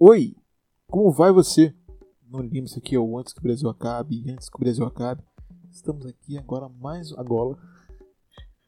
Oi, 0.00 0.36
como 0.86 1.10
vai 1.10 1.32
você? 1.32 1.74
Não 2.30 2.44
isso 2.44 2.78
aqui 2.78 2.94
é 2.94 3.00
o 3.00 3.18
Antes 3.18 3.32
que 3.32 3.40
o 3.40 3.42
Brasil 3.42 3.68
acabe 3.68 4.22
e 4.24 4.30
Antes 4.30 4.48
que 4.48 4.54
o 4.54 4.60
Brasil 4.60 4.86
acabe. 4.86 5.24
Estamos 5.72 6.06
aqui 6.06 6.38
agora 6.38 6.68
mais 6.68 7.12
agora. 7.14 7.58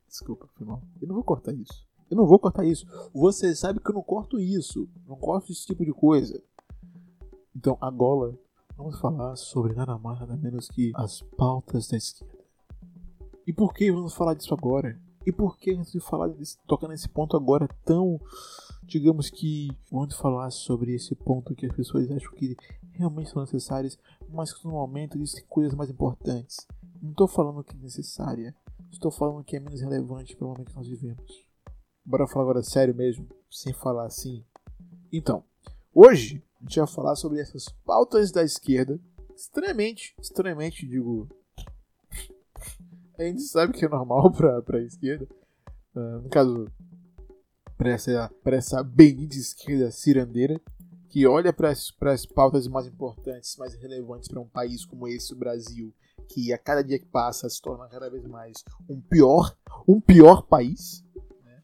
Desculpa, 0.09 0.49
foi 0.57 0.67
mal. 0.67 0.83
Eu 1.01 1.07
não 1.07 1.15
vou 1.15 1.23
cortar 1.23 1.53
isso. 1.53 1.87
Eu 2.11 2.17
não 2.17 2.27
vou 2.27 2.37
cortar 2.37 2.65
isso. 2.65 2.85
Você 3.15 3.55
sabe 3.55 3.79
que 3.79 3.89
eu 3.89 3.95
não 3.95 4.03
corto 4.03 4.41
isso. 4.41 4.89
Não 5.07 5.15
corto 5.15 5.53
esse 5.53 5.65
tipo 5.65 5.85
de 5.85 5.93
coisa. 5.93 6.43
Então, 7.55 7.79
agora, 7.81 8.37
vamos 8.77 8.99
falar 8.99 9.37
sobre 9.37 9.73
nada 9.73 9.97
mais, 9.99 10.19
nada 10.19 10.37
menos 10.37 10.67
que 10.67 10.91
as 10.97 11.23
pautas 11.23 11.87
da 11.87 11.97
esquerda. 11.97 12.45
E 13.47 13.53
por 13.53 13.73
que 13.73 13.93
vamos 13.93 14.15
falar 14.15 14.35
disso 14.35 14.53
agora? 14.53 15.01
E 15.25 15.31
por 15.31 15.57
que 15.57 15.77
de 15.77 16.01
falar 16.01 16.29
tocar 16.67 16.89
nesse 16.89 17.09
ponto 17.09 17.37
agora 17.37 17.69
tão, 17.85 18.21
digamos 18.83 19.31
que, 19.31 19.69
vamos 19.91 20.17
falar 20.17 20.51
sobre 20.51 20.95
esse 20.95 21.15
ponto 21.15 21.55
que 21.55 21.67
as 21.67 21.75
pessoas 21.75 22.11
acham 22.11 22.33
que 22.33 22.57
realmente 22.93 23.31
são 23.31 23.43
necessárias, 23.43 23.99
mas 24.29 24.53
que 24.53 24.65
no 24.65 24.73
momento 24.73 25.17
existem 25.17 25.45
coisas 25.49 25.75
mais 25.75 25.91
importantes. 25.91 26.67
Não 27.01 27.11
estou 27.11 27.27
falando 27.27 27.65
que 27.65 27.75
é 27.75 27.79
necessária, 27.79 28.55
estou 28.91 29.11
falando 29.11 29.45
que 29.45 29.57
é 29.57 29.61
menos 29.61 29.81
relevante 29.81 30.37
para 30.37 30.47
o 30.47 30.51
momento 30.51 30.71
que 30.71 30.77
nós 30.77 30.89
vivemos. 30.89 31.47
Bora 32.05 32.27
falar 32.27 32.45
agora 32.45 32.63
sério 32.63 32.95
mesmo, 32.95 33.29
sem 33.51 33.73
falar 33.73 34.07
assim. 34.07 34.45
Então, 35.13 35.45
hoje 35.95 36.43
a 36.61 36.63
gente 36.65 36.79
vai 36.79 36.89
falar 36.89 37.17
sobre 37.17 37.41
essas 37.41 37.69
pautas 37.85 38.31
da 38.31 38.43
esquerda, 38.43 39.01
extremamente, 39.35 40.15
extremamente, 40.21 40.87
digo, 40.87 41.29
a 43.19 43.25
gente 43.25 43.43
sabe 43.43 43.73
que 43.73 43.85
é 43.85 43.89
normal 43.89 44.31
pra, 44.33 44.63
pra 44.63 44.81
esquerda. 44.83 45.27
Uh, 45.95 46.23
no 46.23 46.29
caso, 46.29 46.67
para 47.81 47.93
essa, 47.93 48.31
pra 48.45 48.57
essa 48.57 48.83
benite 48.83 49.39
esquerda 49.39 49.91
cirandeira, 49.91 50.61
que 51.09 51.27
olha 51.27 51.51
para 51.51 51.71
as 51.71 52.27
pautas 52.27 52.69
mais 52.69 52.87
importantes, 52.87 53.57
mais 53.57 53.73
relevantes 53.73 54.29
para 54.29 54.39
um 54.39 54.47
país 54.47 54.85
como 54.85 55.09
esse, 55.09 55.33
o 55.33 55.37
Brasil, 55.37 55.91
que 56.29 56.53
a 56.53 56.59
cada 56.59 56.83
dia 56.83 56.99
que 56.99 57.07
passa 57.07 57.49
se 57.49 57.61
torna 57.63 57.89
cada 57.89 58.11
vez 58.11 58.23
mais 58.27 58.63
um 58.87 59.01
pior, 59.01 59.57
um 59.89 59.99
pior 59.99 60.43
país. 60.43 61.03
Né? 61.43 61.63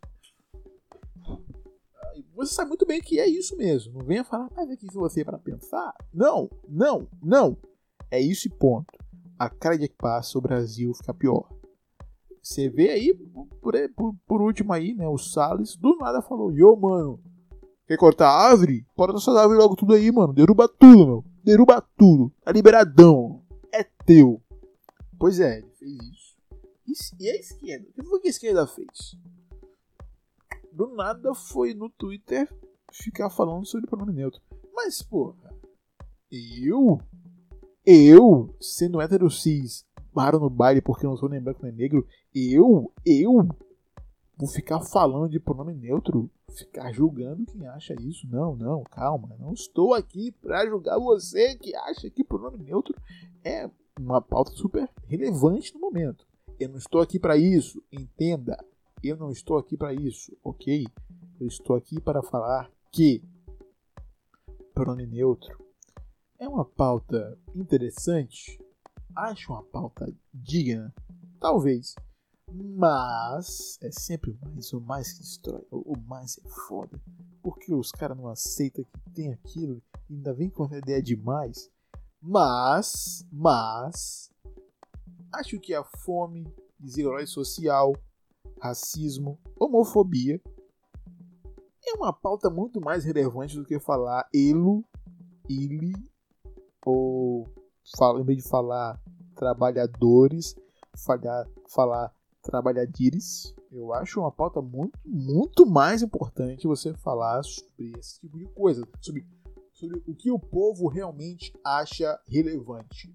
Você 2.35 2.55
sabe 2.55 2.71
muito 2.71 2.87
bem 2.87 3.03
que 3.03 3.21
é 3.21 3.29
isso 3.29 3.55
mesmo. 3.55 3.99
Não 3.99 4.07
venha 4.07 4.25
falar, 4.25 4.49
mas 4.57 4.71
aqui 4.71 4.87
se 4.91 4.95
você 4.95 5.23
para 5.23 5.39
pensar. 5.39 5.95
Não, 6.15 6.49
não, 6.67 7.07
não. 7.23 7.59
É 8.11 8.19
isso 8.19 8.49
e 8.49 8.51
ponto 8.51 8.87
a 9.39 9.51
cada 9.51 9.77
dia 9.77 9.89
que 9.89 9.97
passa 9.97 10.39
o 10.39 10.41
Brasil 10.41 10.95
fica 10.95 11.13
pior. 11.13 11.47
Você 12.47 12.69
vê 12.69 12.91
aí, 12.91 13.13
por, 13.61 13.75
por, 13.97 14.15
por 14.25 14.41
último 14.41 14.73
aí, 14.73 14.95
né, 14.95 15.09
o 15.09 15.19
Salles 15.19 15.75
do 15.75 15.97
nada 15.97 16.23
falou, 16.23 16.53
yo, 16.53 16.77
mano, 16.77 17.21
quer 17.89 17.97
cortar 17.97 18.29
a 18.29 18.51
árvore? 18.51 18.87
Corta 18.95 19.17
essa 19.17 19.33
árvore 19.33 19.59
logo 19.59 19.75
tudo 19.75 19.95
aí, 19.95 20.13
mano, 20.13 20.33
derruba 20.33 20.69
tudo, 20.69 21.07
meu, 21.07 21.25
derruba 21.43 21.85
tudo, 21.99 22.33
tá 22.45 22.53
liberadão, 22.53 23.43
é 23.73 23.83
teu. 23.83 24.41
Pois 25.19 25.41
é, 25.41 25.59
ele 25.59 25.71
fez 25.77 26.37
isso. 26.87 27.17
E, 27.19 27.29
a 27.29 27.35
esquerda? 27.35 27.89
O 27.89 27.93
que 27.93 28.05
foi 28.05 28.21
que 28.21 28.29
a 28.29 28.31
esquerda 28.31 28.67
fez? 28.69 29.19
Do 30.71 30.95
nada 30.95 31.35
foi 31.35 31.75
no 31.75 31.91
Twitter 31.91 32.49
ficar 32.93 33.29
falando 33.29 33.67
sobre 33.67 33.89
pronome 33.89 34.13
neutro. 34.13 34.41
Mas, 34.73 35.03
porra, 35.03 35.53
eu 36.31 37.01
eu, 37.85 38.55
sendo 38.61 39.01
hétero 39.01 39.29
cis, 39.31 39.85
paro 40.17 40.41
no 40.41 40.49
baile 40.49 40.81
porque 40.81 41.07
não 41.07 41.15
sou 41.15 41.29
nem 41.29 41.43
branco 41.43 41.61
nem 41.63 41.73
negro, 41.73 42.09
eu, 42.35 42.91
eu 43.05 43.47
vou 44.35 44.49
ficar 44.49 44.81
falando 44.81 45.29
de 45.29 45.39
pronome 45.39 45.75
neutro, 45.75 46.31
ficar 46.51 46.91
julgando 46.91 47.45
quem 47.45 47.67
acha 47.67 47.95
isso. 48.01 48.27
Não, 48.27 48.57
não, 48.57 48.83
calma. 48.85 49.37
Não 49.39 49.53
estou 49.53 49.93
aqui 49.93 50.33
para 50.33 50.65
julgar 50.65 50.99
você 50.99 51.55
que 51.57 51.77
acha 51.77 52.09
que 52.09 52.25
pronome 52.25 52.65
neutro 52.65 52.97
é 53.45 53.69
uma 54.01 54.23
pauta 54.23 54.53
super 54.53 54.89
relevante 55.07 55.75
no 55.75 55.81
momento. 55.81 56.27
Eu 56.59 56.71
não 56.71 56.79
estou 56.79 57.03
aqui 57.03 57.19
para 57.19 57.37
isso, 57.37 57.83
entenda. 57.93 58.57
Eu 59.05 59.19
não 59.19 59.31
estou 59.31 59.59
aqui 59.59 59.77
para 59.77 59.93
isso, 59.93 60.35
ok? 60.43 60.87
Eu 61.39 61.47
estou 61.47 61.77
aqui 61.77 62.01
para 62.01 62.23
falar 62.23 62.71
que 62.91 63.23
pronome 64.73 65.07
neutro 65.07 65.63
é 66.39 66.49
uma 66.49 66.65
pauta 66.65 67.39
interessante? 67.55 68.59
Acho 69.17 69.53
uma 69.53 69.63
pauta 69.63 70.13
digna? 70.33 70.95
Talvez. 71.41 71.95
Mas 72.53 73.79
é 73.83 73.91
sempre 73.91 74.39
mais 74.41 74.73
o 74.73 74.81
mais 74.81 75.13
que 75.13 75.21
destrói, 75.21 75.67
o 75.71 75.97
mais 76.07 76.39
é 76.39 76.49
foda. 76.69 77.01
Porque 77.43 77.75
os 77.75 77.91
caras 77.91 78.17
não 78.17 78.29
aceitam 78.29 78.85
que 78.85 79.11
tem 79.11 79.33
aquilo 79.33 79.83
ainda 80.11 80.33
vem 80.33 80.49
com 80.49 80.65
a 80.65 80.79
ideia 80.79 81.03
demais. 81.03 81.71
Mas, 82.21 83.27
mas, 83.31 84.31
acho 85.33 85.61
que 85.61 85.75
a 85.75 85.85
fome, 85.85 86.47
desigualdade 86.79 87.31
social, 87.31 87.95
racismo, 88.61 89.39
homofobia 89.59 90.41
é 91.87 91.95
uma 91.95 92.13
pauta 92.13 92.51
muito 92.51 92.81
mais 92.81 93.05
relevante 93.05 93.57
do 93.57 93.65
que 93.65 93.79
falar 93.79 94.29
elo, 94.35 94.85
ele 95.49 95.95
ou 96.85 97.49
em 98.19 98.25
vez 98.25 98.43
de 98.43 98.49
falar 98.49 99.01
trabalhadores, 99.37 100.57
falar, 100.97 101.47
falar 101.69 102.13
trabalhadires, 102.43 103.55
eu 103.71 103.93
acho 103.93 104.21
uma 104.21 104.31
pauta 104.31 104.63
muito, 104.63 104.99
muito 105.05 105.67
mais 105.67 106.03
importante 106.03 106.67
você 106.67 106.95
falar 106.95 107.43
sobre 107.43 107.93
esse 107.99 108.21
tipo 108.21 108.39
de 108.39 108.47
coisa, 108.47 108.87
sobre, 109.01 109.27
sobre 109.73 110.03
o 110.07 110.15
que 110.15 110.31
o 110.31 110.39
povo 110.39 110.89
realmente 110.89 111.53
acha 111.65 112.19
relevante. 112.27 113.13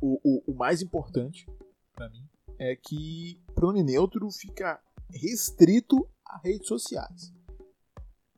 O, 0.00 0.20
o, 0.22 0.52
o 0.52 0.54
mais 0.54 0.82
importante, 0.82 1.46
para 1.94 2.08
mim, 2.10 2.28
é 2.58 2.76
que 2.76 3.40
pronome 3.54 3.82
neutro 3.82 4.30
fica 4.30 4.80
restrito 5.10 6.06
a 6.24 6.38
redes 6.38 6.68
sociais. 6.68 7.32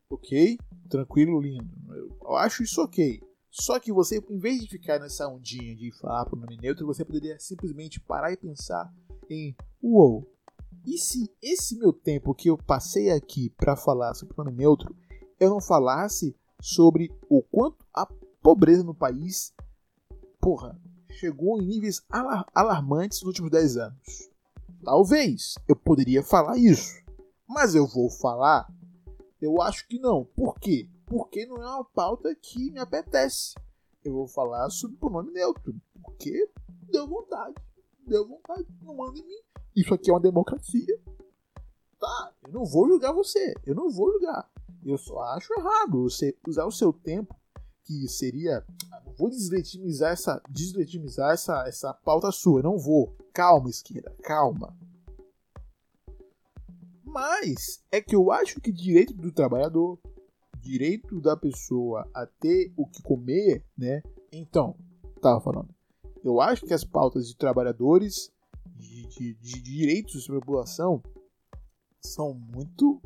Ok? 0.09 0.59
Tranquilo, 0.89 1.41
lindo. 1.41 1.75
Eu 2.23 2.37
acho 2.37 2.63
isso 2.63 2.81
ok. 2.83 3.21
Só 3.57 3.79
que 3.79 3.93
você, 3.93 4.19
em 4.29 4.37
vez 4.37 4.63
de 4.63 4.69
ficar 4.69 4.99
nessa 4.99 5.29
ondinha 5.29 5.77
de 5.77 5.93
falar 5.93 6.27
pronome 6.27 6.57
neutro, 6.57 6.85
você 6.85 7.05
poderia 7.05 7.39
simplesmente 7.39 8.01
parar 8.01 8.33
e 8.33 8.37
pensar 8.37 8.93
em: 9.31 9.55
uou, 9.81 10.29
e 10.85 10.99
se 10.99 11.31
esse 11.41 11.79
meu 11.79 11.93
tempo 11.93 12.35
que 12.35 12.51
eu 12.51 12.59
passei 12.59 13.13
aqui 13.13 13.51
para 13.51 13.77
falar 13.77 14.13
sobre 14.15 14.35
pronome 14.35 14.57
neutro, 14.57 14.97
eu 15.39 15.51
não 15.51 15.61
falasse 15.61 16.37
sobre 16.61 17.13
o 17.31 17.43
quanto 17.45 17.87
a 17.95 18.05
pobreza 18.43 18.83
no 18.83 18.93
país, 18.93 19.55
porra, 20.41 20.77
chegou 21.09 21.63
em 21.63 21.65
níveis 21.65 22.03
alar 22.11 22.45
alarmantes 22.53 23.21
nos 23.21 23.29
últimos 23.29 23.53
10 23.53 23.77
anos? 23.77 24.31
Talvez 24.83 25.55
eu 25.69 25.77
poderia 25.77 26.25
falar 26.25 26.59
isso, 26.59 27.01
mas 27.49 27.77
eu 27.77 27.87
vou 27.87 28.11
falar? 28.11 28.69
Eu 29.41 29.63
acho 29.63 29.87
que 29.87 30.01
não. 30.01 30.25
Por 30.25 30.59
quê? 30.59 30.89
Porque 31.07 31.47
não 31.47 31.63
é 31.63 31.67
uma 31.67 31.85
pauta 31.85 32.35
que 32.35 32.71
me 32.71 32.81
apetece. 32.81 33.55
Eu 34.05 34.13
vou 34.13 34.29
falar 34.29 34.69
sobre 34.71 34.97
pronome 34.97 35.33
neutro, 35.33 35.75
porque 36.03 36.51
deu 36.91 37.07
vontade. 37.07 37.55
Deu 38.07 38.27
vontade, 38.29 38.67
não 38.83 38.97
manda 38.97 39.19
em 39.19 39.27
mim. 39.27 39.41
Isso 39.75 39.95
aqui 39.95 40.11
é 40.11 40.13
uma 40.13 40.21
democracia. 40.21 41.01
Tá, 41.99 42.35
eu 42.47 42.53
não 42.53 42.65
vou 42.65 42.87
julgar 42.87 43.13
você, 43.13 43.55
eu 43.65 43.75
não 43.75 43.91
vou 43.91 44.13
julgar. 44.13 44.51
Eu 44.85 44.99
só 44.99 45.19
acho 45.21 45.53
errado 45.55 46.03
você 46.03 46.37
usar 46.47 46.67
o 46.67 46.71
seu 46.71 46.93
tempo, 46.93 47.35
que 47.85 48.07
seria. 48.09 48.65
Ah, 48.93 49.03
vou 49.17 49.31
deslegitimizar 49.31 50.13
essa, 50.13 50.43
deslegitimizar 50.51 51.33
essa, 51.33 51.67
essa 51.67 51.95
pauta 51.95 52.31
sua, 52.31 52.63
não 52.63 52.79
vou. 52.79 53.17
Calma, 53.33 53.71
esquerda, 53.71 54.15
calma. 54.23 54.77
Mas 57.03 57.83
é 57.91 58.03
que 58.03 58.15
eu 58.15 58.31
acho 58.31 58.61
que 58.61 58.71
direito 58.71 59.15
do 59.15 59.33
trabalhador, 59.33 59.99
direito 60.65 61.21
da 61.21 61.37
pessoa 61.37 62.09
a 62.15 62.27
ter 62.27 62.73
o 62.77 62.87
que 62.87 63.03
comer, 63.03 63.65
né? 63.77 64.03
Então, 64.33 64.77
tava 65.21 65.41
falando. 65.41 65.69
Eu 66.25 66.41
acho 66.41 66.65
que 66.65 66.73
as 66.73 66.85
pautas 66.85 67.29
de 67.29 67.37
trabalhadores, 67.37 68.33
de, 68.67 69.07
de, 69.09 69.35
de 69.35 69.63
direitos 69.63 70.27
da 70.27 70.35
população, 70.35 71.03
são 72.01 72.35
muito 72.35 73.01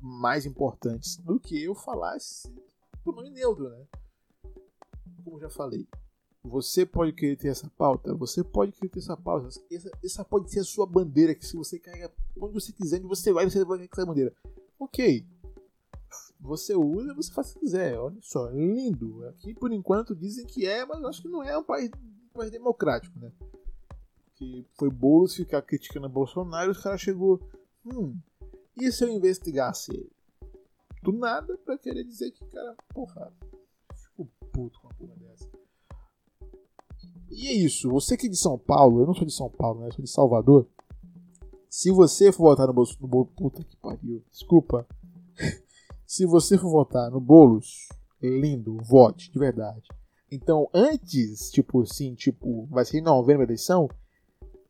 mais 0.00 0.46
importantes 0.46 1.16
do 1.18 1.38
que 1.38 1.62
eu 1.62 1.74
falasse 1.74 2.52
nome 3.12 3.30
neutro, 3.30 3.68
né? 3.68 3.86
Como 5.24 5.40
já 5.40 5.48
falei, 5.48 5.86
você 6.42 6.84
pode 6.84 7.12
querer 7.12 7.36
ter 7.36 7.48
essa 7.48 7.70
pauta, 7.76 8.14
você 8.14 8.42
pode 8.44 8.72
querer 8.72 8.90
ter 8.90 8.98
essa 9.00 9.16
pauta, 9.16 9.48
essa, 9.70 9.90
essa 10.02 10.24
pode 10.24 10.50
ser 10.50 10.60
a 10.60 10.64
sua 10.64 10.86
bandeira, 10.86 11.34
que 11.34 11.46
se 11.46 11.56
você 11.56 11.78
carrega 11.78 12.12
onde 12.38 12.54
você 12.54 12.72
quiser, 12.72 12.98
onde 12.98 13.06
você 13.06 13.32
vai, 13.32 13.48
você 13.48 13.64
vai 13.64 13.78
carregar 13.78 13.92
essa 13.92 14.06
bandeira. 14.06 14.34
Ok, 14.78 15.26
você 16.44 16.74
usa, 16.74 17.14
você 17.14 17.32
faz 17.32 17.50
o 17.50 17.54
que 17.54 17.60
quiser. 17.60 17.98
Olha 17.98 18.18
só, 18.20 18.50
lindo. 18.50 19.26
Aqui 19.28 19.54
por 19.54 19.72
enquanto 19.72 20.14
dizem 20.14 20.46
que 20.46 20.66
é, 20.66 20.84
mas 20.84 21.02
acho 21.04 21.22
que 21.22 21.28
não 21.28 21.42
é 21.42 21.56
um 21.56 21.64
país, 21.64 21.90
um 21.90 22.38
país 22.38 22.50
democrático, 22.50 23.18
né? 23.18 23.32
Que 24.34 24.66
foi 24.74 24.90
Boulos 24.90 25.34
ficar 25.34 25.62
criticando 25.62 26.08
Bolsonaro 26.08 26.70
e 26.70 26.72
os 26.72 26.82
caras 26.82 27.00
chegou. 27.00 27.40
Hum, 27.86 28.18
e 28.76 28.92
se 28.92 29.04
eu 29.04 29.08
investigasse 29.08 29.92
ele? 29.92 30.12
Do 31.02 31.12
nada 31.12 31.56
pra 31.64 31.78
querer 31.78 32.04
dizer 32.04 32.30
que, 32.30 32.44
cara, 32.46 32.76
porra, 32.92 33.32
puto 34.52 34.80
com 34.80 34.88
uma 34.88 34.94
porra 34.94 35.16
dessa. 35.16 35.48
E 37.30 37.48
é 37.48 37.52
isso. 37.52 37.90
Você 37.90 38.16
que 38.16 38.26
é 38.26 38.30
de 38.30 38.36
São 38.36 38.58
Paulo, 38.58 39.00
eu 39.00 39.06
não 39.06 39.14
sou 39.14 39.26
de 39.26 39.34
São 39.34 39.50
Paulo, 39.50 39.80
né? 39.80 39.88
Eu 39.88 39.92
sou 39.92 40.04
de 40.04 40.10
Salvador. 40.10 40.68
Se 41.70 41.90
você 41.90 42.30
for 42.30 42.50
votar 42.50 42.66
no. 42.66 42.74
No 42.74 43.26
puta 43.26 43.64
que 43.64 43.76
pariu. 43.76 44.22
Desculpa. 44.30 44.86
Se 46.06 46.26
você 46.26 46.58
for 46.58 46.70
votar 46.70 47.10
no 47.10 47.20
Boulos, 47.20 47.88
lindo, 48.22 48.78
vote, 48.82 49.30
de 49.30 49.38
verdade. 49.38 49.88
Então, 50.30 50.68
antes, 50.72 51.50
tipo 51.50 51.82
assim, 51.82 52.14
tipo, 52.14 52.66
vai 52.66 52.84
ser 52.84 52.98
em 52.98 53.02
novembro 53.02 53.42
a 53.42 53.46
eleição, 53.46 53.88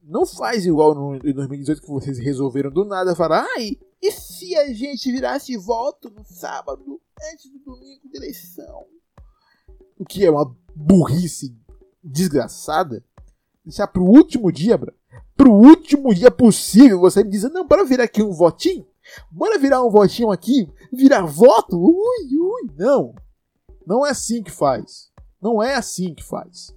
não 0.02 0.26
faz 0.26 0.66
igual 0.66 0.94
no, 0.94 1.16
em 1.16 1.32
2018 1.32 1.80
que 1.80 1.88
vocês 1.88 2.18
resolveram 2.18 2.70
do 2.70 2.84
nada 2.84 3.16
falar, 3.16 3.46
ai, 3.56 3.78
e 4.02 4.12
se 4.12 4.54
a 4.56 4.72
gente 4.72 5.10
virasse 5.10 5.56
voto 5.56 6.10
no 6.10 6.24
sábado, 6.24 7.00
antes 7.32 7.50
do 7.50 7.58
domingo 7.60 8.08
da 8.12 8.18
eleição? 8.18 8.86
O 9.98 10.04
que 10.04 10.26
é 10.26 10.30
uma 10.30 10.54
burrice 10.74 11.56
desgraçada. 12.04 13.02
Deixar 13.64 13.86
pro 13.86 14.04
último 14.04 14.52
dia, 14.52 14.76
bro. 14.76 14.92
Pro 15.34 15.50
último 15.50 16.14
dia 16.14 16.30
possível, 16.30 17.00
você 17.00 17.24
me 17.24 17.30
diz, 17.30 17.42
não, 17.44 17.66
bora 17.66 17.84
virar 17.84 18.04
aqui 18.04 18.22
um 18.22 18.32
votinho? 18.32 18.86
Bora 19.30 19.58
virar 19.58 19.82
um 19.82 19.90
votinho 19.90 20.30
aqui? 20.30 20.68
Virar 20.94 21.24
voto? 21.24 21.76
Ui, 21.76 22.36
ui, 22.38 22.70
não. 22.76 23.14
Não 23.86 24.06
é 24.06 24.10
assim 24.10 24.42
que 24.42 24.50
faz. 24.50 25.10
Não 25.40 25.62
é 25.62 25.74
assim 25.74 26.14
que 26.14 26.22
faz. 26.22 26.74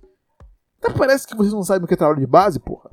Até 0.81 0.93
parece 0.93 1.25
que 1.25 1.35
vocês 1.35 1.53
não 1.53 1.63
sabem 1.63 1.85
o 1.85 1.87
que 1.87 1.93
é 1.93 1.97
trabalho 1.97 2.19
de 2.19 2.27
base, 2.27 2.59
porra. 2.59 2.91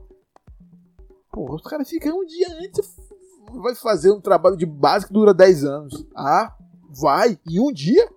Porra, 1.33 1.55
os 1.55 1.63
caras 1.63 1.89
ficam 1.89 2.21
um 2.21 2.25
dia 2.25 2.49
antes 2.59 2.95
vai 3.61 3.75
fazer 3.75 4.11
um 4.11 4.21
trabalho 4.21 4.57
de 4.57 4.67
base 4.67 5.07
que 5.07 5.13
dura 5.13 5.35
10 5.35 5.65
anos. 5.65 6.07
Ah, 6.15 6.57
vai. 6.91 7.39
E 7.49 7.61
um 7.61 7.73
dia? 7.73 8.09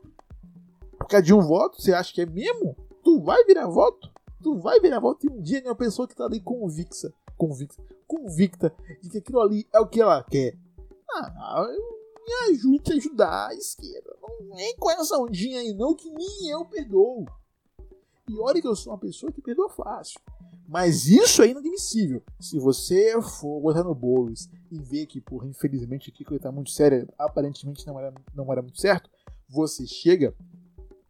Por 0.98 1.07
causa 1.07 1.25
de 1.25 1.33
um 1.33 1.42
voto, 1.42 1.81
você 1.81 1.94
acha 1.94 2.13
que 2.13 2.21
é 2.21 2.25
mesmo? 2.25 2.75
Tu 3.03 3.21
vai 3.21 3.44
virar 3.45 3.68
voto? 3.68 4.10
Tu 4.42 4.57
vai 4.57 4.80
virar 4.80 5.00
voto 5.00 5.25
e 5.25 5.30
um 5.30 5.42
dia 5.42 5.62
tem 5.62 5.69
uma 5.69 5.75
pessoa 5.75 6.07
que 6.07 6.15
tá 6.15 6.25
ali 6.25 6.39
convicta, 6.39 7.13
convicta, 7.38 7.81
convicta 8.07 8.74
de 9.01 9.10
que 9.10 9.18
aquilo 9.18 9.42
ali 9.42 9.68
é 9.74 9.80
o 9.80 9.88
que 9.88 10.01
ela 10.01 10.24
quer. 10.24 10.56
Ah, 11.10 11.68
me 12.27 12.51
ajude 12.51 12.91
a 12.91 12.95
ajudar 12.95 13.47
a 13.47 13.56
esquerda. 13.56 14.15
Não 14.21 14.56
vem 14.56 14.75
com 14.75 14.91
essa 14.91 15.18
ondinha 15.18 15.62
aí 15.62 15.74
não, 15.74 15.95
que 15.95 16.09
nem 16.12 16.50
eu 16.50 16.65
perdoo. 16.65 17.25
E 18.29 18.38
olha 18.39 18.62
que 18.62 18.68
eu 18.68 18.75
sou 18.75 18.91
uma 18.91 19.00
pessoa 19.00 19.31
que 19.31 19.41
perdoa 19.41 19.69
fácil. 19.69 20.19
Mas 20.68 21.07
isso 21.07 21.41
é 21.41 21.47
inadmissível. 21.47 22.21
Se 22.41 22.59
você 22.59 23.19
for 23.21 23.62
botar 23.62 23.85
no 23.85 23.95
Boulos 23.95 24.50
e 24.69 24.77
ver 24.77 25.06
que, 25.06 25.21
porra, 25.21 25.47
infelizmente 25.47 26.09
aqui 26.09 26.25
coisa 26.25 26.44
tá 26.44 26.51
muito 26.51 26.71
séria, 26.71 27.07
aparentemente 27.18 27.88
não 27.88 27.97
era, 27.97 28.13
não 28.35 28.51
era 28.51 28.62
muito 28.62 28.81
certo, 28.81 29.09
você 29.47 29.88
chega 29.88 30.35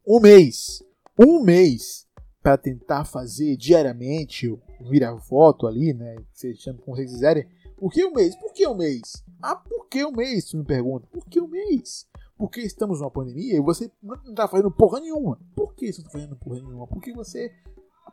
um 0.05 0.19
mês, 0.19 0.83
um 1.19 1.41
mês 1.41 2.05
para 2.39 2.55
tentar 2.55 3.03
fazer 3.03 3.57
diariamente 3.57 4.47
virar 4.79 5.15
voto 5.15 5.65
ali, 5.65 5.91
né? 5.91 6.15
Chamam 6.57 6.79
como 6.81 6.95
vocês 6.95 7.11
quiserem. 7.11 7.47
Por 7.77 7.91
que 7.91 8.03
um 8.03 8.11
mês? 8.11 8.35
Por 8.35 8.51
que 8.51 8.67
um 8.67 8.75
mês? 8.75 9.23
Ah, 9.41 9.55
por 9.55 9.87
que 9.87 10.03
um 10.03 10.11
mês? 10.11 10.45
Tu 10.45 10.57
me 10.57 10.65
pergunta. 10.65 11.07
Por 11.11 11.23
que 11.25 11.39
um 11.39 11.47
mês? 11.47 12.07
Porque 12.35 12.61
estamos 12.61 12.99
numa 12.99 13.11
pandemia 13.11 13.55
e 13.55 13.59
você 13.59 13.91
não 14.01 14.15
está 14.15 14.47
fazendo 14.47 14.71
porra 14.71 14.99
nenhuma. 14.99 15.39
Por 15.55 15.75
que 15.75 15.91
você 15.91 16.01
não 16.01 16.07
está 16.07 16.19
fazendo 16.19 16.35
porra 16.35 16.55
nenhuma? 16.55 16.87
Porque 16.87 17.13
você 17.13 17.53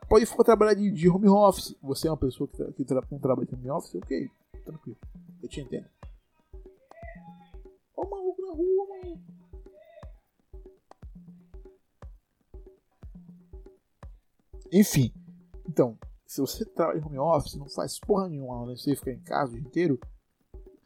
pode 0.07 0.25
for 0.27 0.43
trabalhar 0.43 0.75
de, 0.75 0.91
de, 0.91 1.09
home 1.09 1.27
office. 1.27 1.75
Você 1.81 2.07
é 2.07 2.11
uma 2.11 2.17
pessoa 2.17 2.47
que, 2.47 2.63
que 2.73 2.85
tra 2.85 3.01
trabalha 3.01 3.47
de 3.47 3.55
home 3.55 3.69
office, 3.71 3.95
ok, 3.95 4.29
tranquilo. 4.63 4.97
Eu 5.41 5.49
te 5.49 5.61
entendo. 5.61 5.87
Ó 7.97 8.05
o 8.05 8.09
maluco 8.09 8.41
na 8.41 8.53
rua, 8.53 8.87
mano. 8.87 9.21
Enfim, 14.71 15.13
então, 15.67 15.97
se 16.25 16.41
você 16.41 16.65
trabalha 16.65 16.99
em 16.99 17.03
home 17.03 17.19
office, 17.19 17.55
não 17.55 17.69
faz 17.69 17.99
porra 17.99 18.27
nenhuma, 18.27 18.65
né? 18.65 18.75
você 18.75 18.95
ficar 18.95 19.11
em 19.11 19.21
casa 19.21 19.51
o 19.51 19.55
dia 19.55 19.67
inteiro, 19.67 19.99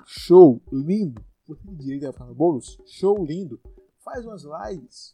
show, 0.06 0.62
lindo. 0.72 1.24
Você 1.48 1.62
tem 1.64 1.76
direito 1.76 2.08
a 2.08 2.14
falar 2.14 2.30
no 2.30 2.36
bônus? 2.36 2.78
Show, 2.86 3.26
lindo. 3.26 3.60
Faz 4.04 4.26
umas 4.26 4.44
lives. 4.44 5.12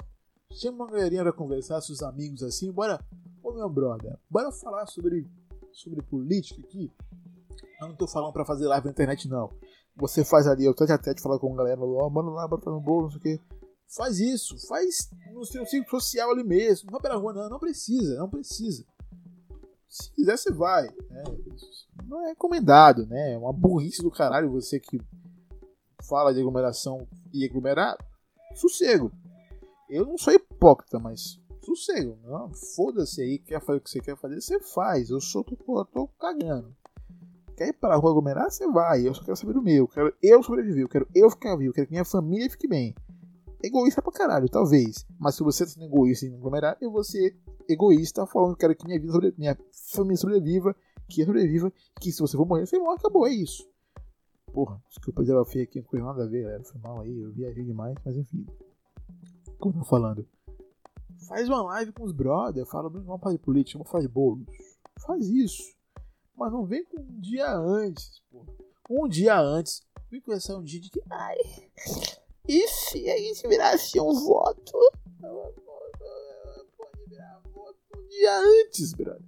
Chama 0.52 0.84
uma 0.84 0.92
galerinha 0.92 1.24
pra 1.24 1.34
conversar, 1.34 1.82
seus 1.82 2.02
amigos 2.02 2.44
assim, 2.44 2.72
bora 2.72 3.00
Ô 3.46 3.54
meu 3.54 3.70
brother, 3.70 4.18
bora 4.28 4.52
falar 4.52 4.88
sobre, 4.88 5.30
sobre 5.72 6.02
política 6.02 6.60
aqui? 6.62 6.92
Eu 7.80 7.90
não 7.90 7.96
tô 7.96 8.08
falando 8.08 8.34
pra 8.34 8.44
fazer 8.44 8.66
live 8.66 8.86
na 8.86 8.92
internet, 8.92 9.28
não. 9.28 9.52
Você 9.98 10.26
faz 10.26 10.48
ali, 10.48 10.66
eu 10.66 10.74
tô 10.74 10.84
até 10.84 11.14
de 11.14 11.22
falar 11.22 11.38
com 11.38 11.54
a 11.54 11.58
galera, 11.58 11.80
ó, 11.80 12.10
manda 12.10 12.32
lá, 12.32 12.48
bota 12.48 12.72
no 12.72 12.82
bolo, 12.82 13.04
não 13.04 13.12
sei 13.12 13.20
o 13.20 13.22
que. 13.22 13.42
Faz 13.88 14.20
isso, 14.20 14.58
faz 14.68 15.12
no 15.32 15.46
seu 15.46 15.64
ciclo 15.68 15.88
social 15.88 16.32
ali 16.32 16.44
mesmo. 16.44 16.88
Não 16.88 16.94
vai 16.94 17.02
pela 17.02 17.18
rua, 17.18 17.34
não, 17.34 17.50
não 17.50 17.60
precisa, 17.60 18.18
não 18.18 18.28
precisa. 18.28 18.84
Se 19.88 20.12
quiser, 20.12 20.38
você 20.38 20.52
vai. 20.52 20.84
Né? 21.10 21.24
Não 22.06 22.26
é 22.26 22.30
recomendado, 22.30 23.06
né? 23.06 23.34
É 23.34 23.38
uma 23.38 23.54
burrice 23.54 24.02
do 24.02 24.12
caralho 24.12 24.52
você 24.52 24.80
que 24.80 25.00
fala 26.08 26.34
de 26.34 26.40
aglomeração 26.40 27.08
e 27.34 27.46
aglomerado. 27.46 28.04
Sossego. 28.56 29.12
Eu 29.90 30.06
não 30.06 30.18
sou 30.18 30.34
hipócrita, 30.34 31.00
mas 31.00 31.40
sossego. 31.64 32.18
Não, 32.24 32.52
foda-se 32.76 33.22
aí, 33.22 33.40
quer 33.40 33.62
fazer 33.62 33.80
o 33.80 33.82
que 33.82 33.90
você 33.90 34.00
quer 34.00 34.18
fazer, 34.18 34.42
você 34.42 34.60
faz. 34.60 35.10
Eu 35.10 35.20
sou 35.20 35.44
tô, 35.44 35.56
eu 35.80 35.86
tô 35.86 36.08
cagando. 36.20 36.76
Quer 37.56 37.70
ir 37.70 37.74
pra 37.74 37.96
rua 37.96 38.12
aglomerar? 38.12 38.52
Você 38.52 38.68
vai. 38.68 39.08
Eu 39.08 39.14
só 39.14 39.24
quero 39.24 39.38
saber 39.38 39.54
do 39.54 39.62
meu. 39.62 39.84
Eu 39.84 39.88
quero 39.88 40.14
eu 40.22 40.44
sobreviver. 40.44 40.84
Eu 40.84 40.90
quero 40.90 41.08
eu 41.16 41.30
ficar 41.30 41.56
vivo. 41.56 41.70
Eu 41.70 41.74
quero 41.74 41.88
que 41.88 41.94
minha 41.94 42.04
família 42.04 42.50
fique 42.50 42.68
bem. 42.68 42.94
Egoísta 43.66 44.02
pra 44.02 44.12
caralho, 44.12 44.48
talvez. 44.48 45.06
Mas 45.18 45.36
se 45.36 45.44
você 45.44 45.66
tá 45.66 45.72
sendo 45.72 45.86
egoísta 45.86 46.26
em 46.26 46.36
aglomerar, 46.36 46.78
eu 46.80 46.92
vou 46.92 47.04
ser 47.04 47.36
egoísta 47.68 48.26
falando 48.28 48.56
que 48.56 48.66
eu 48.66 48.70
quero 48.70 48.76
que 48.76 48.86
minha 48.86 49.00
vida 49.00 49.12
sobre... 49.12 49.34
minha 49.38 49.58
família 49.92 50.18
sobreviva, 50.18 50.76
que 51.08 51.22
eu 51.22 51.26
sobreviva, 51.26 51.74
que 52.00 52.12
se 52.12 52.20
você 52.20 52.38
for 52.38 52.46
morrer, 52.46 52.66
você 52.66 52.78
morre, 52.78 52.98
acabou, 52.98 53.26
é 53.26 53.32
isso. 53.32 53.68
Porra, 54.54 54.82
desculpa 54.88 55.24
dizer 55.24 55.46
feia 55.46 55.64
aqui, 55.64 55.82
não 55.82 55.88
tem 55.88 56.02
nada 56.02 56.24
a 56.24 56.28
ver, 56.28 56.44
galera. 56.44 56.64
Foi 56.64 56.80
mal 56.80 57.02
aí, 57.02 57.20
eu 57.20 57.32
viajei 57.32 57.64
demais, 57.64 57.96
mas 58.06 58.16
enfim. 58.16 58.46
Como 59.60 59.76
eu 59.76 59.80
tô 59.80 59.86
falando. 59.86 60.28
Faz 61.28 61.50
uma 61.50 61.64
live 61.64 61.92
com 61.92 62.04
os 62.04 62.12
brothers, 62.12 62.70
fala, 62.70 62.88
vamos 62.88 63.22
fazer 63.22 63.40
política, 63.40 63.80
vamos 63.80 63.92
fazer 63.92 64.08
bolos. 64.08 64.46
Faz 65.00 65.28
isso. 65.28 65.76
Mas 66.38 66.52
não 66.52 66.66
vem 66.66 66.86
com 66.86 67.02
um 67.02 67.20
dia 67.20 67.52
antes, 67.52 68.22
pô. 68.32 68.46
Um 68.90 69.08
dia 69.08 69.40
antes, 69.40 69.82
vem 70.12 70.22
com 70.22 70.32
essa 70.32 70.56
um 70.56 70.64
dia 70.64 70.80
de 70.80 70.90
que. 70.90 71.02
Ai. 71.10 71.38
E 72.48 72.68
se 72.68 73.10
a 73.10 73.18
gente 73.18 73.48
virasse 73.48 74.00
um 74.00 74.14
voto? 74.14 74.78
Pode 76.78 77.10
virar 77.10 77.42
voto 77.54 77.78
um 77.98 78.08
dia 78.08 78.38
antes, 78.38 78.94
brother. 78.94 79.22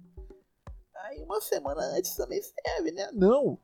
Aí 1.04 1.22
uma 1.22 1.40
semana 1.40 1.82
antes 1.96 2.14
também 2.14 2.40
serve, 2.42 2.92
né? 2.92 3.10
Não. 3.12 3.58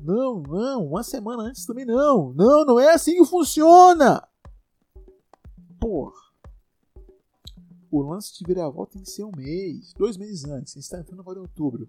Não, 0.00 0.40
não. 0.40 0.86
Uma 0.86 1.02
semana 1.02 1.42
antes 1.44 1.66
também 1.66 1.84
não. 1.84 2.32
Não, 2.32 2.64
não 2.64 2.80
é 2.80 2.92
assim 2.92 3.16
que 3.16 3.24
funciona. 3.24 4.26
Porra 5.80 6.26
o 7.90 8.02
lance 8.02 8.36
de 8.36 8.44
virar 8.44 8.68
volta 8.68 8.94
tem 8.94 9.02
que 9.02 9.10
ser 9.10 9.24
um 9.24 9.32
mês, 9.34 9.92
dois 9.94 10.16
meses 10.16 10.44
antes. 10.44 10.72
A 10.72 10.76
gente 10.76 10.84
está 10.84 10.98
entrando 10.98 11.20
agora 11.20 11.38
em 11.38 11.42
outubro. 11.42 11.88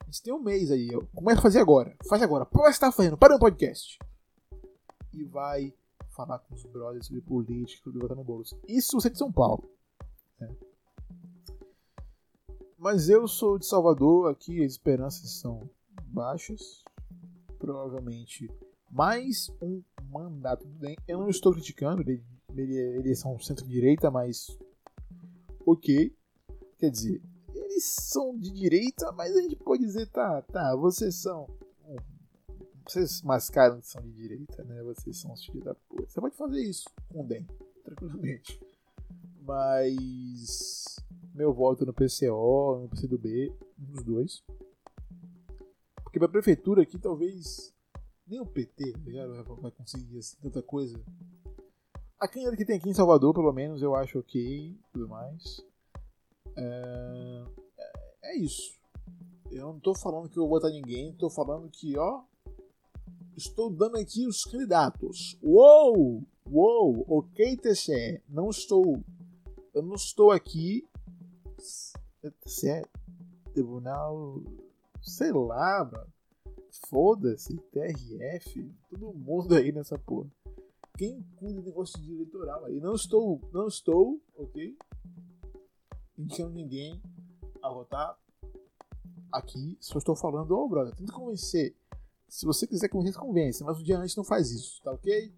A 0.00 0.04
gente 0.04 0.22
tem 0.22 0.32
um 0.32 0.42
mês 0.42 0.70
aí. 0.70 0.88
Começa 1.14 1.38
a 1.38 1.42
fazer 1.42 1.60
agora. 1.60 1.96
Faz 2.08 2.22
agora. 2.22 2.46
Pô, 2.46 2.62
você 2.62 2.78
tá 2.78 2.92
fazendo? 2.92 3.16
Para 3.16 3.36
um 3.36 3.38
podcast. 3.38 3.98
E 5.12 5.24
vai 5.24 5.74
falar 6.26 6.38
com 6.40 6.54
os 6.54 6.64
brothers 6.64 7.06
sobre 7.06 7.22
política, 7.22 7.82
sobre 7.84 8.00
votar 8.00 8.16
no 8.16 8.24
bolso. 8.24 8.58
Isso 8.68 9.00
você 9.00 9.08
é 9.08 9.10
de 9.10 9.18
São 9.18 9.32
Paulo. 9.32 9.70
É. 10.40 10.48
Mas 12.78 13.08
eu 13.08 13.28
sou 13.28 13.58
de 13.58 13.66
Salvador, 13.66 14.30
aqui 14.30 14.64
as 14.64 14.72
esperanças 14.72 15.40
são 15.40 15.68
baixas. 16.06 16.82
Provavelmente 17.58 18.50
mais 18.92 19.50
um 19.62 19.82
mandato 20.10 20.66
do 20.66 20.78
DEM. 20.78 20.96
Eu 21.08 21.20
não 21.20 21.28
estou 21.30 21.52
criticando, 21.52 22.02
ele, 22.02 22.22
ele, 22.50 22.76
eles 22.76 23.18
são 23.18 23.38
centro-direita, 23.38 24.10
mas 24.10 24.58
ok. 25.64 26.14
Quer 26.78 26.90
dizer, 26.90 27.22
eles 27.54 27.84
são 27.84 28.36
de 28.36 28.50
direita, 28.50 29.10
mas 29.12 29.34
a 29.34 29.40
gente 29.40 29.56
pode 29.56 29.82
dizer, 29.82 30.06
tá, 30.10 30.42
tá, 30.42 30.76
vocês 30.76 31.14
são. 31.14 31.48
Vocês 32.86 33.22
mascaram 33.22 33.80
que 33.80 33.86
são 33.86 34.02
de 34.02 34.12
direita, 34.12 34.64
né? 34.64 34.82
Vocês 34.82 35.18
são 35.18 35.32
os 35.32 35.44
filhos 35.44 35.64
da 35.64 35.74
puta. 35.74 36.08
Você 36.08 36.20
pode 36.20 36.36
fazer 36.36 36.62
isso 36.62 36.88
com 37.08 37.22
o 37.22 37.26
DEM, 37.26 37.46
tranquilamente. 37.84 38.60
Mas. 39.40 40.96
Meu 41.34 41.52
voto 41.52 41.86
no 41.86 41.94
PCO, 41.94 42.80
no 42.82 42.88
PCdoB, 42.90 43.52
um 43.78 43.92
dos 43.92 44.04
dois. 44.04 44.44
Porque 46.02 46.18
pra 46.18 46.28
prefeitura 46.28 46.82
aqui 46.82 46.98
talvez. 46.98 47.72
Nem 48.26 48.40
o 48.40 48.46
PT 48.46 48.92
tá 48.92 49.42
vai 49.60 49.70
conseguir 49.72 50.18
assim, 50.18 50.36
tanta 50.40 50.62
coisa 50.62 51.02
a 52.22 52.28
candidata 52.28 52.56
que 52.56 52.64
tem 52.64 52.76
aqui 52.76 52.88
em 52.88 52.94
Salvador, 52.94 53.34
pelo 53.34 53.52
menos, 53.52 53.82
eu 53.82 53.96
acho 53.96 54.20
ok 54.20 54.78
tudo 54.92 55.08
mais. 55.08 55.60
É, 56.56 57.44
é, 57.76 58.30
é 58.30 58.36
isso. 58.38 58.78
Eu 59.50 59.66
não 59.72 59.80
tô 59.80 59.92
falando 59.92 60.28
que 60.28 60.38
eu 60.38 60.44
vou 60.46 60.50
votar 60.50 60.70
ninguém, 60.70 61.12
tô 61.16 61.28
falando 61.28 61.68
que, 61.68 61.98
ó. 61.98 62.22
Estou 63.36 63.70
dando 63.70 63.96
aqui 63.96 64.26
os 64.26 64.44
candidatos. 64.44 65.38
Uou! 65.42 66.22
Uou! 66.46 67.04
Ok, 67.08 67.56
TCE. 67.56 68.22
Não 68.28 68.50
estou 68.50 69.02
Eu 69.72 69.82
não 69.82 69.94
estou 69.94 70.30
aqui. 70.30 70.86
Sério. 72.46 72.88
Tribunal. 73.54 74.42
Sei 75.00 75.32
lá, 75.32 75.88
mano. 75.90 76.12
Foda-se. 76.88 77.56
TRF. 77.72 78.70
Todo 78.90 79.14
mundo 79.14 79.54
aí 79.54 79.72
nessa 79.72 79.98
porra. 79.98 80.30
Quem 80.98 81.22
cuida 81.36 81.60
do 81.60 81.66
negócio 81.66 82.00
de 82.02 82.12
eleitoral 82.12 82.66
aí? 82.66 82.78
Não 82.80 82.94
estou. 82.94 83.40
Não 83.50 83.66
estou, 83.66 84.20
ok? 84.36 84.76
Indicando 86.18 86.50
ninguém 86.50 87.00
a 87.62 87.70
votar 87.70 88.18
aqui. 89.32 89.78
Só 89.80 89.98
estou 89.98 90.14
falando, 90.14 90.50
ô 90.52 90.64
oh, 90.64 90.68
brother, 90.68 90.94
tenta 90.94 91.12
convencer. 91.12 91.74
Se 92.32 92.46
você 92.46 92.66
quiser 92.66 92.88
convencer, 92.88 93.20
convence. 93.20 93.62
Mas 93.62 93.78
o 93.78 93.84
dia 93.84 93.98
antes 93.98 94.16
não 94.16 94.24
faz 94.24 94.50
isso, 94.50 94.80
tá 94.82 94.90
ok? 94.90 95.30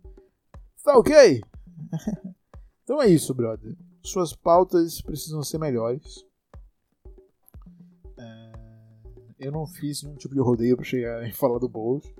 Tá 0.84 0.96
ok? 0.96 1.42
então 2.84 3.02
é 3.02 3.08
isso, 3.08 3.34
brother. 3.34 3.76
Suas 4.00 4.32
pautas 4.32 5.02
precisam 5.02 5.42
ser 5.42 5.58
melhores. 5.58 6.24
É... 8.16 8.52
Eu 9.40 9.50
não 9.50 9.66
fiz 9.66 10.04
nenhum 10.04 10.14
tipo 10.14 10.34
de 10.34 10.40
rodeio 10.40 10.76
para 10.76 10.84
chegar 10.84 11.28
e 11.28 11.32
falar 11.34 11.58
do 11.58 11.68
bolso. 11.68 12.14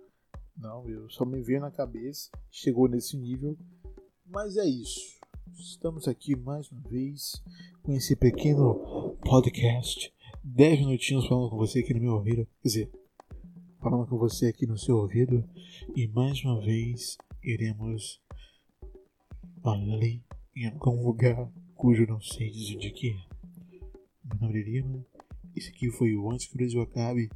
Não, 0.57 0.89
eu 0.91 1.09
só 1.09 1.25
me 1.25 1.41
veio 1.41 1.61
na 1.61 1.71
cabeça. 1.71 2.29
Chegou 2.51 2.89
nesse 2.89 3.17
nível. 3.17 3.57
Mas 4.27 4.57
é 4.57 4.67
isso. 4.67 5.21
Estamos 5.57 6.09
aqui 6.09 6.35
mais 6.35 6.69
uma 6.73 6.83
vez 6.89 7.41
com 7.81 7.93
esse 7.93 8.17
pequeno 8.17 9.17
podcast. 9.25 10.13
10 10.43 10.81
minutinhos 10.81 11.29
falando 11.29 11.51
com 11.51 11.59
você 11.59 11.79
aqui 11.79 11.95
no 11.95 12.01
meu 12.01 12.15
ouvido. 12.15 12.45
Quer 12.61 12.69
dizer, 12.69 13.04
falando 13.85 14.07
com 14.07 14.17
você 14.17 14.47
aqui 14.47 14.67
no 14.67 14.79
seu 14.79 14.97
ouvido. 14.97 15.47
E 15.95 16.09
mais 16.09 16.43
uma 16.43 16.59
vez 16.59 17.19
iremos 17.43 18.19
ali 19.63 20.25
em 20.57 20.67
algum 20.69 21.05
lugar 21.05 21.53
cujo 21.75 22.07
não 22.07 22.19
sei 22.19 22.51
dizer 22.51 22.79
de 22.79 22.91
que 22.91 23.15
Meu 24.25 24.39
nome 24.41 24.59
é 24.59 24.65
Lima. 24.65 25.07
Esse 25.55 25.69
aqui 25.69 25.91
foi 25.91 26.17
o 26.17 26.31
Antes 26.31 26.47
que 26.47 26.55
o 26.55 26.57
Brasil 26.57 26.81
Acabe. 26.81 27.29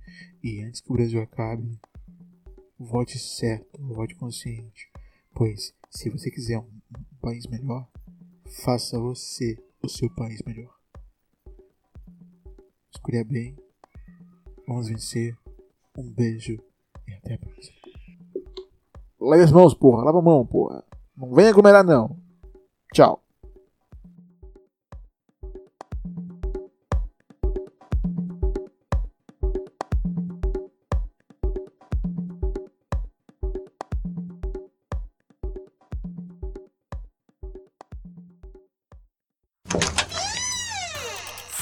E 0.43 0.63
antes 0.63 0.81
que 0.81 0.91
o 0.91 0.95
Brasil 0.95 1.21
acabe, 1.21 1.79
vote 2.79 3.19
certo, 3.19 3.79
vote 3.79 4.15
consciente. 4.15 4.91
Pois, 5.35 5.75
se 5.91 6.09
você 6.09 6.31
quiser 6.31 6.59
um, 6.59 6.63
um 6.63 7.17
país 7.21 7.47
melhor, 7.47 7.87
faça 8.65 8.99
você 8.99 9.55
o 9.83 9.89
seu 9.89 10.09
país 10.15 10.41
melhor. 10.47 10.75
Escolha 12.91 13.23
bem. 13.23 13.55
Vamos 14.67 14.89
vencer. 14.89 15.37
Um 15.99 16.13
beijo 16.13 16.57
e 17.09 17.13
até 17.13 17.35
a 17.35 17.39
próxima. 17.39 17.77
Lave 19.21 19.43
as 19.43 19.51
mãos, 19.51 19.75
porra. 19.75 20.05
Lava 20.05 20.21
a 20.21 20.23
mão, 20.23 20.47
porra. 20.47 20.85
Não 21.17 21.35
venha 21.35 21.51
aglomerar, 21.51 21.83
não. 21.83 22.17
Tchau. 22.95 23.21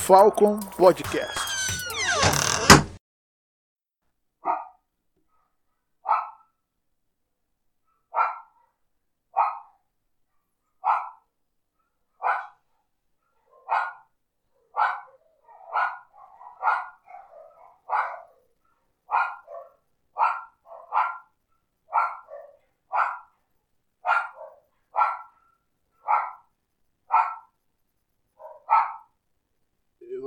Falcon 0.07 0.61
Podcast. 0.77 1.56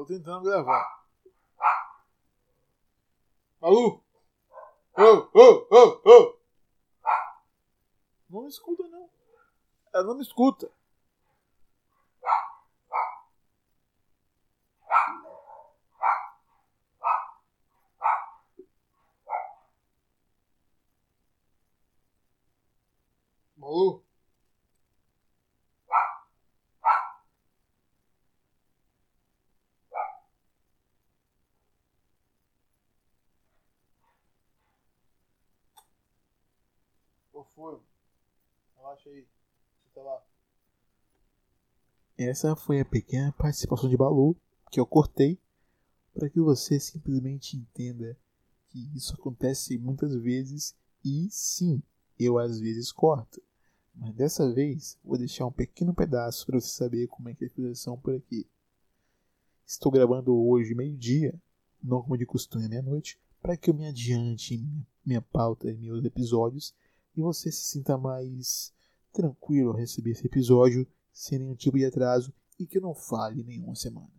Tentando 0.06 0.44
gravar. 0.44 1.00
Malu! 3.62 4.02
Ô, 4.98 5.30
ô, 5.34 5.68
ô, 5.70 6.02
ô! 6.06 6.40
Não 8.30 8.42
me 8.44 8.50
escuta, 8.50 8.84
não. 8.88 9.10
Ela 9.94 10.04
não 10.04 10.16
me 10.16 10.22
escuta. 10.22 10.72
Malu! 23.58 24.09
Qual 37.40 37.46
foi? 37.56 37.80
Relaxa 38.76 39.10
aí. 39.10 39.26
Você 39.86 39.90
tá 39.96 40.02
lá. 40.02 40.22
Essa 42.18 42.54
foi 42.54 42.82
a 42.82 42.86
pequena 42.86 43.32
participação 43.32 43.90
de 43.90 43.96
Balu 43.96 44.36
que 44.70 44.78
eu 44.78 44.86
cortei 44.86 45.40
para 46.14 46.30
que 46.30 46.42
você 46.42 46.80
simplesmente 46.82 47.56
entenda 47.56 48.18
que 48.68 48.94
isso 48.94 49.14
acontece 49.14 49.78
muitas 49.78 50.14
vezes 50.16 50.76
e 51.04 51.30
sim, 51.32 51.82
eu 52.20 52.38
às 52.38 52.60
vezes 52.60 52.92
corto. 52.92 53.42
Mas 53.96 54.14
dessa 54.16 54.52
vez 54.54 55.00
vou 55.02 55.18
deixar 55.18 55.46
um 55.46 55.52
pequeno 55.52 55.94
pedaço 55.94 56.46
para 56.46 56.60
você 56.60 56.68
saber 56.68 57.08
como 57.08 57.30
é 57.30 57.34
que 57.34 57.46
é 57.46 57.70
a 57.70 57.76
são 57.76 57.98
por 57.98 58.16
aqui. 58.16 58.46
Estou 59.66 59.90
gravando 59.90 60.36
hoje 60.38 60.76
meio-dia, 60.76 61.42
não 61.82 62.02
como 62.02 62.18
de 62.18 62.26
costume 62.26 62.68
meia-noite, 62.68 63.18
para 63.42 63.56
que 63.56 63.70
eu 63.70 63.74
me 63.74 63.88
adiante 63.88 64.58
minha, 64.58 64.88
minha 65.06 65.22
pauta 65.22 65.72
e 65.72 65.78
meus 65.78 66.04
episódios 66.04 66.76
e 67.20 67.22
você 67.22 67.52
se 67.52 67.66
sinta 67.66 67.98
mais 67.98 68.74
tranquilo 69.12 69.72
ao 69.72 69.76
receber 69.76 70.12
esse 70.12 70.26
episódio 70.26 70.88
sem 71.12 71.38
nenhum 71.38 71.54
tipo 71.54 71.78
de 71.78 71.84
atraso 71.84 72.34
e 72.58 72.66
que 72.66 72.80
não 72.80 72.96
fale 72.96 73.44
nenhuma 73.44 73.76
semana. 73.76 74.10